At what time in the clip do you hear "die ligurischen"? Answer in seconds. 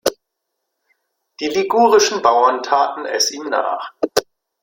1.39-2.23